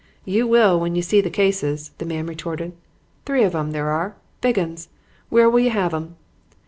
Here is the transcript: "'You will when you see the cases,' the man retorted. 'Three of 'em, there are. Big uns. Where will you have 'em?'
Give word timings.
"'You 0.25 0.47
will 0.47 0.79
when 0.79 0.95
you 0.95 1.03
see 1.03 1.21
the 1.21 1.29
cases,' 1.29 1.91
the 1.99 2.07
man 2.07 2.25
retorted. 2.25 2.73
'Three 3.27 3.43
of 3.43 3.53
'em, 3.53 3.69
there 3.69 3.89
are. 3.91 4.15
Big 4.41 4.57
uns. 4.57 4.89
Where 5.29 5.47
will 5.47 5.59
you 5.59 5.69
have 5.69 5.93
'em?' 5.93 6.15